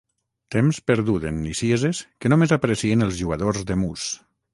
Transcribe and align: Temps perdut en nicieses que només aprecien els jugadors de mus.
Temps 0.53 0.77
perdut 0.91 1.27
en 1.31 1.35
nicieses 1.41 1.99
que 2.25 2.31
només 2.33 2.53
aprecien 2.57 3.07
els 3.09 3.15
jugadors 3.21 3.61
de 3.73 3.79
mus. 3.83 4.09